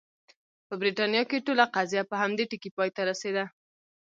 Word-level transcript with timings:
په 0.67 0.73
برېټانیا 0.81 1.23
کې 1.29 1.43
ټوله 1.45 1.65
قضیه 1.75 2.03
په 2.09 2.15
همدې 2.21 2.43
ټکي 2.51 2.69
پای 2.77 2.89
ته 2.95 3.01
رسېده. 3.09 3.45